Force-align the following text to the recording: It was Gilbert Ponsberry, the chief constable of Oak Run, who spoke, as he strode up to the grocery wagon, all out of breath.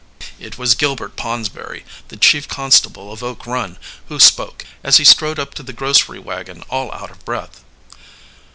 It 0.39 0.57
was 0.57 0.73
Gilbert 0.73 1.15
Ponsberry, 1.15 1.85
the 2.07 2.17
chief 2.17 2.47
constable 2.47 3.11
of 3.13 3.21
Oak 3.21 3.45
Run, 3.45 3.77
who 4.07 4.19
spoke, 4.19 4.65
as 4.83 4.97
he 4.97 5.03
strode 5.03 5.37
up 5.37 5.53
to 5.53 5.61
the 5.61 5.73
grocery 5.73 6.17
wagon, 6.17 6.63
all 6.71 6.91
out 6.91 7.11
of 7.11 7.23
breath. 7.23 7.63